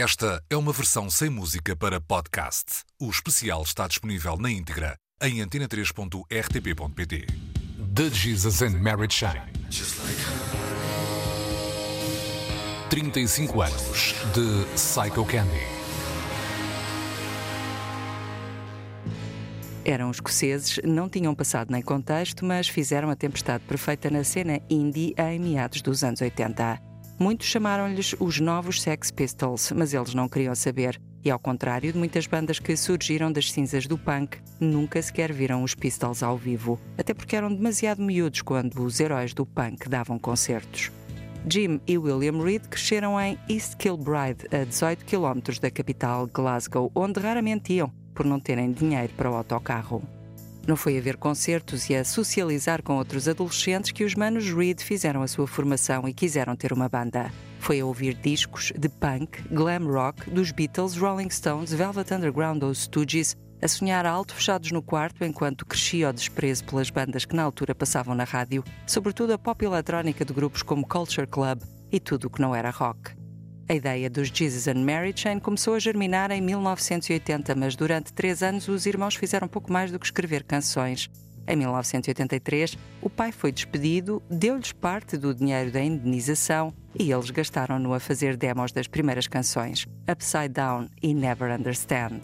[0.00, 2.84] Esta é uma versão sem música para podcast.
[3.00, 7.26] O especial está disponível na íntegra em antena3.rtp.pt.
[7.96, 9.40] The Jesus and Mary Chain.
[12.88, 15.66] 35 anos de Psycho Candy.
[19.84, 25.12] Eram escoceses, não tinham passado nem contexto, mas fizeram a tempestade perfeita na cena indie
[25.18, 26.87] em meados dos anos 80.
[27.20, 31.00] Muitos chamaram-lhes os novos Sex Pistols, mas eles não queriam saber.
[31.24, 35.64] E ao contrário de muitas bandas que surgiram das cinzas do punk, nunca sequer viram
[35.64, 40.16] os Pistols ao vivo, até porque eram demasiado miúdos quando os heróis do punk davam
[40.16, 40.92] concertos.
[41.50, 47.18] Jim e William Reed cresceram em East Kilbride, a 18 km da capital Glasgow, onde
[47.18, 50.17] raramente iam, por não terem dinheiro para o autocarro.
[50.68, 54.82] Não foi a ver concertos e a socializar com outros adolescentes que os manos Reed
[54.82, 57.32] fizeram a sua formação e quiseram ter uma banda.
[57.58, 62.74] Foi a ouvir discos de punk, glam rock, dos Beatles, Rolling Stones, Velvet Underground ou
[62.74, 67.44] Stooges, a sonhar alto fechados no quarto enquanto crescia o desprezo pelas bandas que na
[67.44, 72.26] altura passavam na rádio, sobretudo a pop eletrónica de grupos como Culture Club e tudo
[72.26, 73.17] o que não era rock.
[73.70, 78.42] A ideia dos Jesus and Mary Chain começou a germinar em 1980, mas durante três
[78.42, 81.10] anos os irmãos fizeram pouco mais do que escrever canções.
[81.46, 87.92] Em 1983, o pai foi despedido, deu-lhes parte do dinheiro da indenização e eles gastaram-no
[87.92, 92.20] a fazer demos das primeiras canções, Upside Down e Never Understand.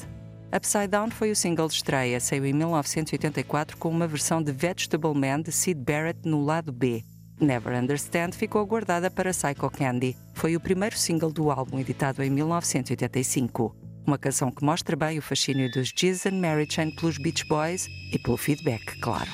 [0.54, 5.14] Upside Down foi o single de estreia, saiu em 1984 com uma versão de Vegetable
[5.14, 7.04] Man de Sid Barrett no lado B.
[7.38, 10.16] Never Understand ficou guardada para Psycho Candy.
[10.34, 13.74] Foi o primeiro single do álbum editado em 1985.
[14.06, 17.88] Uma canção que mostra bem o fascínio dos Jesus and Mary Chain pelos Beach Boys
[18.12, 19.30] e pelo feedback, claro.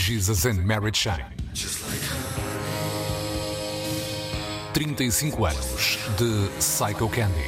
[0.00, 1.26] Jesus and Mary Chain.
[4.72, 7.44] 35 anos de Psycho Candy.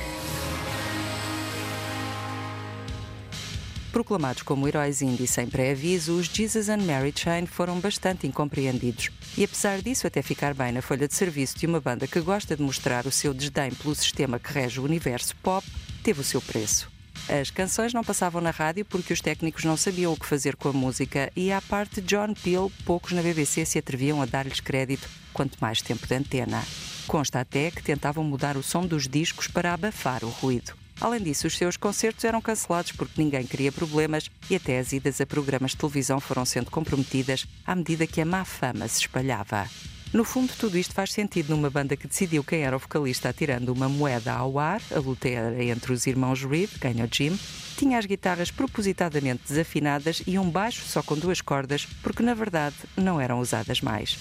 [3.91, 9.09] Proclamados como heróis indie sem pré-aviso, os Jesus and Mary Chain foram bastante incompreendidos.
[9.37, 12.55] E apesar disso até ficar bem na folha de serviço de uma banda que gosta
[12.55, 15.67] de mostrar o seu desdém pelo sistema que rege o universo pop,
[16.03, 16.92] teve o seu preço.
[17.41, 20.69] As canções não passavam na rádio porque os técnicos não sabiam o que fazer com
[20.69, 24.61] a música e, à parte de John Peel, poucos na BBC se atreviam a dar-lhes
[24.61, 26.63] crédito, quanto mais tempo de antena.
[27.07, 30.75] Consta até que tentavam mudar o som dos discos para abafar o ruído.
[31.01, 35.19] Além disso, os seus concertos eram cancelados porque ninguém queria problemas e até as idas
[35.19, 39.67] a programas de televisão foram sendo comprometidas à medida que a má fama se espalhava.
[40.13, 43.73] No fundo, tudo isto faz sentido numa banda que decidiu quem era o vocalista atirando
[43.73, 47.39] uma moeda ao ar, a luta era entre os irmãos Reed, ganhou Jim,
[47.79, 52.77] tinha as guitarras propositadamente desafinadas e um baixo só com duas cordas, porque na verdade
[52.95, 54.19] não eram usadas mais.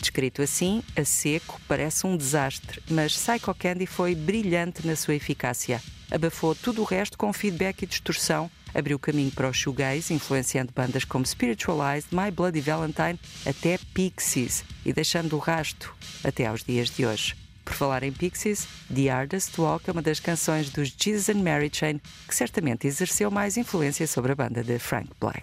[0.00, 5.82] Descrito assim, a seco, parece um desastre, mas Psycho Candy foi brilhante na sua eficácia.
[6.08, 11.04] Abafou tudo o resto com feedback e distorção, abriu caminho para o shoegaze, influenciando bandas
[11.04, 15.94] como Spiritualized, My Bloody Valentine, até Pixies, e deixando o rasto
[16.24, 17.36] até aos dias de hoje.
[17.64, 21.70] Por falar em Pixies, The Hardest Walk é uma das canções dos Jesus and Mary
[21.72, 25.42] Chain que certamente exerceu mais influência sobre a banda de Frank Black.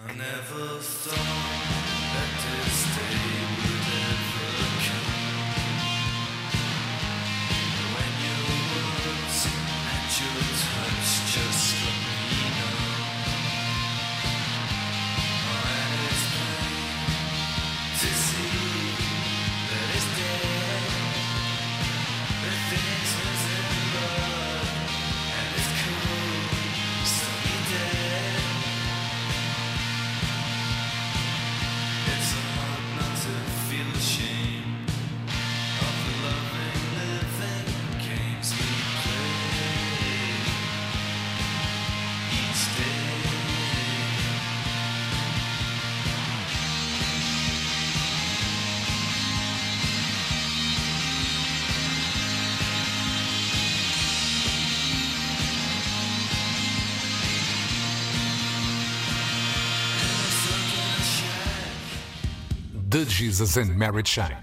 [62.90, 64.36] The Jesus and Mary Chain.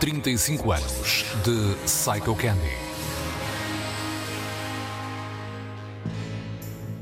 [0.00, 2.72] 35 anos de Psycho Candy.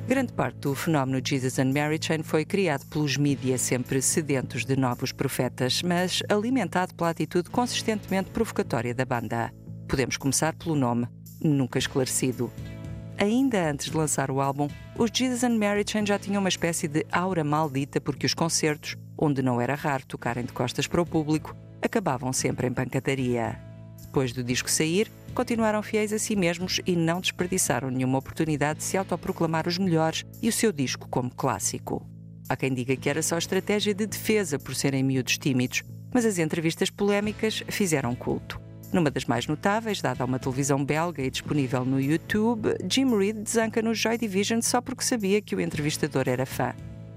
[0.08, 4.75] Grande parte do fenómeno Jesus and Mary Chain foi criado pelos mídias sempre sedentos de
[4.75, 9.52] novos profetas, mas alimentado pela atitude consistentemente provocatória da banda.
[9.87, 11.06] Podemos começar pelo nome,
[11.40, 12.50] nunca esclarecido.
[13.23, 14.67] Ainda antes de lançar o álbum,
[14.99, 18.97] os Jesus and Mary Chain já tinham uma espécie de aura maldita porque os concertos,
[19.17, 23.61] onde não era raro tocarem de costas para o público, acabavam sempre em pancadaria.
[24.01, 28.85] Depois do disco sair, continuaram fiéis a si mesmos e não desperdiçaram nenhuma oportunidade de
[28.87, 32.05] se autoproclamar os melhores e o seu disco como clássico.
[32.49, 36.39] Há quem diga que era só estratégia de defesa por serem miúdos tímidos, mas as
[36.39, 38.62] entrevistas polémicas fizeram culto.
[38.93, 43.39] Numa das mais notáveis, dada a uma televisão belga e disponível no YouTube, Jim Reed
[43.39, 46.75] desanca no Joy Division só porque sabia que o entrevistador era fã.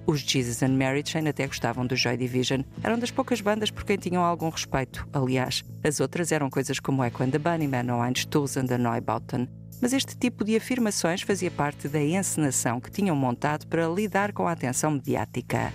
[0.07, 2.61] Os Jesus and Mary Chain até gostavam do Joy Division.
[2.81, 5.05] Eram das poucas bandas por quem tinham algum respeito.
[5.11, 9.49] Aliás, as outras eram coisas como Echo and the Bunnymen ou Einstürzen and Neubauten.
[9.81, 14.47] Mas este tipo de afirmações fazia parte da encenação que tinham montado para lidar com
[14.47, 15.73] a atenção mediática.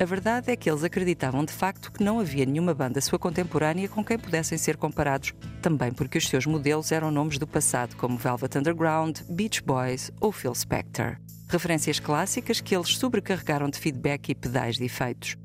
[0.00, 3.88] A verdade é que eles acreditavam de facto que não havia nenhuma banda sua contemporânea
[3.88, 8.16] com quem pudessem ser comparados, também porque os seus modelos eram nomes do passado, como
[8.16, 11.16] Velvet Underground, Beach Boys ou Phil Spector.
[11.48, 15.36] Referências clássicas que eles sobrecarregaram de feedback e pedais de efeitos.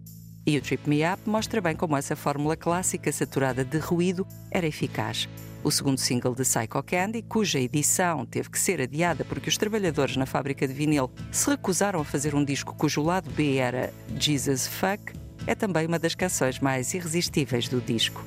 [0.46, 4.68] E o Trip Me Up mostra bem como essa fórmula clássica saturada de ruído era
[4.68, 5.30] eficaz.
[5.64, 10.18] O segundo single de Psycho Candy, cuja edição teve que ser adiada porque os trabalhadores
[10.18, 14.68] na fábrica de vinil se recusaram a fazer um disco cujo lado B era Jesus
[14.68, 15.14] Fuck,
[15.48, 18.22] é também uma das canções mais irresistíveis do disco.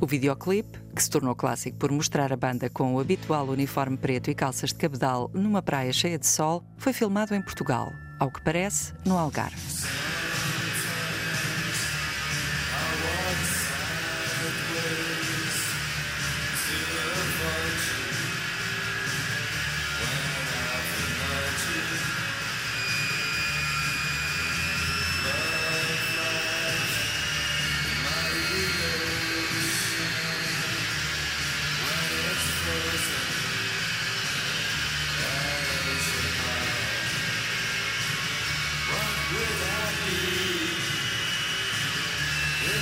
[0.00, 4.30] O videoclipe, que se tornou clássico por mostrar a banda com o habitual uniforme preto
[4.30, 8.42] e calças de cabedal numa praia cheia de sol, foi filmado em Portugal, ao que
[8.42, 10.19] parece, no Algarve.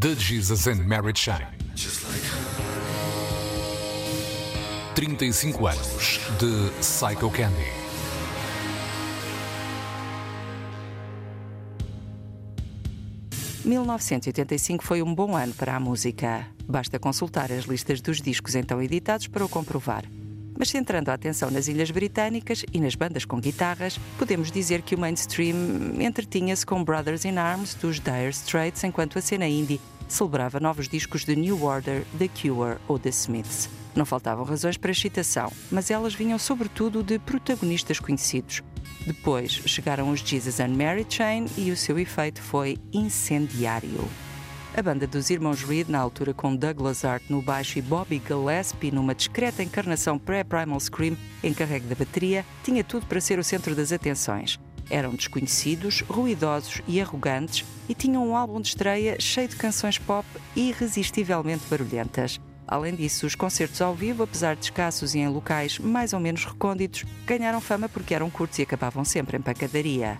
[0.00, 1.46] The Jesus and Mary Chain.
[4.94, 7.66] 35 anos de Psycho Candy.
[13.62, 16.46] ...1985 foi um bom ano para a música.
[16.66, 20.06] Basta consultar as listas dos discos então editados para o comprovar.
[20.58, 24.94] Mas centrando a atenção nas Ilhas Britânicas e nas bandas com guitarras, podemos dizer que
[24.94, 29.78] o mainstream entretinha-se com Brothers in Arms dos Dire Straits, enquanto a cena indie
[30.12, 33.68] celebrava novos discos de New Order, The Cure ou The Smiths.
[33.94, 38.62] Não faltavam razões para excitação, mas elas vinham sobretudo de protagonistas conhecidos.
[39.06, 44.08] Depois chegaram os Jesus and Mary Chain e o seu efeito foi incendiário.
[44.76, 48.92] A banda dos irmãos Reed, na altura com Douglas Hart no baixo e Bobby Gillespie
[48.92, 53.90] numa discreta encarnação pré-Primal Scream encarregue da bateria, tinha tudo para ser o centro das
[53.90, 54.60] atenções.
[54.90, 60.26] Eram desconhecidos, ruidosos e arrogantes e tinham um álbum de estreia cheio de canções pop
[60.56, 62.40] irresistivelmente barulhentas.
[62.66, 66.44] Além disso, os concertos ao vivo, apesar de escassos e em locais mais ou menos
[66.44, 70.18] recônditos, ganharam fama porque eram curtos e acabavam sempre em pancadaria.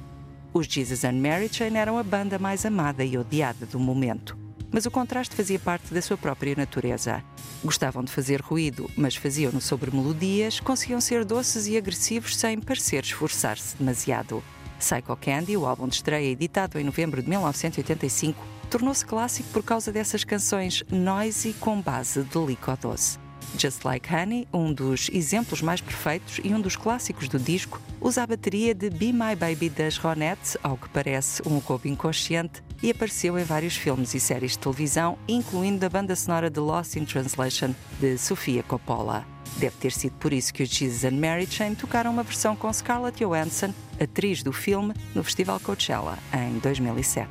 [0.52, 4.36] Os Jesus and Mary Chain eram a banda mais amada e odiada do momento.
[4.72, 7.22] Mas o contraste fazia parte da sua própria natureza.
[7.62, 13.02] Gostavam de fazer ruído, mas faziam-no sobre melodias, conseguiam ser doces e agressivos sem parecer
[13.02, 14.42] esforçar-se demasiado.
[14.80, 19.92] Psycho Candy, o álbum de estreia editado em novembro de 1985, tornou-se clássico por causa
[19.92, 23.18] dessas canções noisy com base de licor doce.
[23.58, 28.22] Just Like Honey, um dos exemplos mais perfeitos e um dos clássicos do disco, usa
[28.22, 32.90] a bateria de Be My Baby das Ronettes, ao que parece um roubo inconsciente, e
[32.90, 37.04] apareceu em vários filmes e séries de televisão, incluindo a banda sonora de Lost in
[37.04, 39.26] Translation de Sofia Coppola.
[39.56, 42.72] Deve ter sido por isso que os Jesus and Mary Chain tocaram uma versão com
[42.72, 47.28] Scarlett Johansson, atriz do filme, no Festival Coachella em 2007.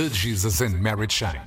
[0.00, 1.42] The Jesus and Mary Chain.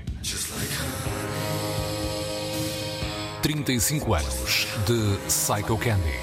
[3.41, 6.13] 35 anos de Psycho Candy.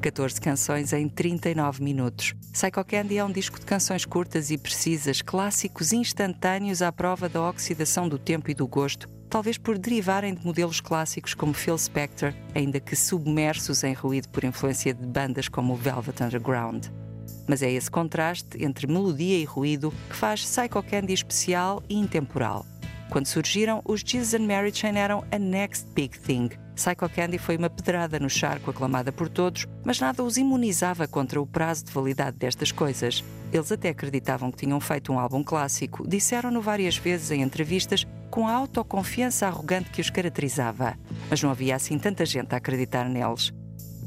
[0.00, 2.32] 14 canções em 39 minutos.
[2.50, 7.46] Psycho Candy é um disco de canções curtas e precisas, clássicos instantâneos à prova da
[7.46, 12.32] oxidação do tempo e do gosto, talvez por derivarem de modelos clássicos como Phil Spector,
[12.54, 17.01] ainda que submersos em ruído por influência de bandas como Velvet Underground.
[17.46, 22.64] Mas é esse contraste entre melodia e ruído que faz Psycho Candy especial e intemporal.
[23.10, 26.48] Quando surgiram, os Jesus and Mary Chain eram a next big thing.
[26.74, 31.38] Psycho Candy foi uma pedrada no charco aclamada por todos, mas nada os imunizava contra
[31.38, 33.22] o prazo de validade destas coisas.
[33.52, 38.48] Eles até acreditavam que tinham feito um álbum clássico, disseram-no várias vezes em entrevistas com
[38.48, 40.96] a autoconfiança arrogante que os caracterizava.
[41.28, 43.52] Mas não havia assim tanta gente a acreditar neles.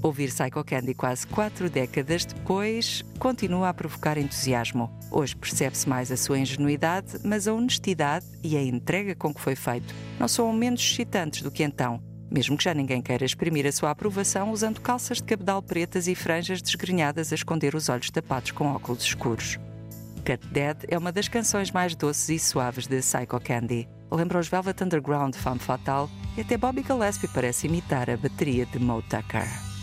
[0.01, 4.91] Ouvir Psycho Candy quase quatro décadas depois continua a provocar entusiasmo.
[5.09, 9.55] Hoje percebe-se mais a sua ingenuidade, mas a honestidade e a entrega com que foi
[9.55, 13.71] feito não são menos excitantes do que então, mesmo que já ninguém queira exprimir a
[13.71, 18.51] sua aprovação usando calças de cabedal pretas e franjas desgrenhadas a esconder os olhos tapados
[18.51, 19.57] com óculos escuros.
[20.25, 23.87] Cut Dead é uma das canções mais doces e suaves de Psycho Candy.
[24.11, 28.79] Lembra os Velvet Underground, Femme Fatale e até Bobby Gillespie parece imitar a bateria de
[28.79, 29.74] Mo Tucker.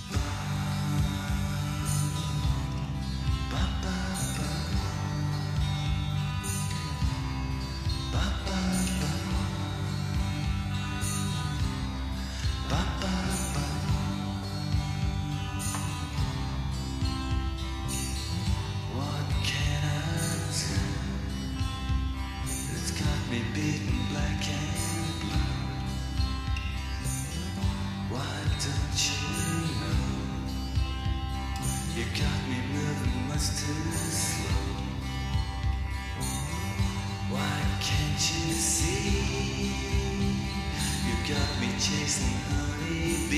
[41.28, 43.30] got me chasing honeybees.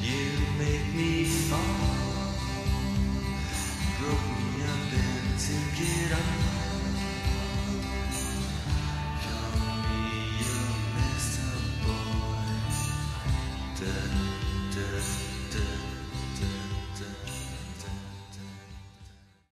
[0.00, 1.89] You make me fall.